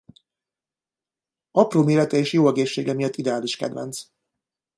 [1.51, 4.03] Apró mérete és jó egészsége miatt ideális kedvenc.